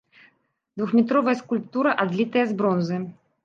[0.79, 2.97] Двухметровая скульптура адлітая з бронзы.